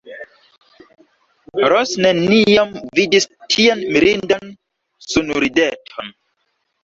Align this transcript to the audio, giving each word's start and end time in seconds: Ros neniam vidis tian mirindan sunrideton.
Ros 1.73 1.91
neniam 2.05 2.71
vidis 2.99 3.27
tian 3.55 3.83
mirindan 3.97 4.49
sunrideton. 5.11 6.11